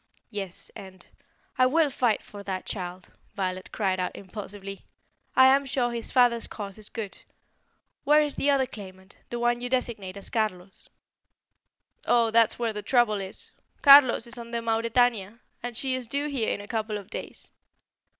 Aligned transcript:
"Yes, 0.31 0.71
and" 0.75 1.05
"I 1.59 1.67
will 1.67 1.91
fight 1.91 2.23
for 2.23 2.41
that 2.41 2.65
child!" 2.65 3.11
Violet 3.35 3.71
cried 3.71 3.99
out 3.99 4.15
impulsively. 4.15 4.87
"I 5.35 5.45
am 5.45 5.63
sure 5.63 5.91
his 5.91 6.09
father's 6.11 6.47
cause 6.47 6.79
is 6.79 6.89
good. 6.89 7.19
Where 8.03 8.19
is 8.19 8.33
the 8.33 8.49
other 8.49 8.65
claimant 8.65 9.17
the 9.29 9.37
one 9.37 9.61
you 9.61 9.69
designate 9.69 10.17
as 10.17 10.31
Carlos?" 10.31 10.89
"Oh, 12.07 12.31
there's 12.31 12.57
where 12.57 12.73
the 12.73 12.81
trouble 12.81 13.21
is! 13.21 13.51
Carlos 13.83 14.25
is 14.25 14.39
on 14.39 14.49
the 14.49 14.57
Mauretania, 14.63 15.37
and 15.61 15.77
she 15.77 15.93
is 15.93 16.07
due 16.07 16.25
here 16.29 16.49
in 16.51 16.61
a 16.61 16.67
couple 16.67 16.97
of 16.97 17.11
days. 17.11 17.51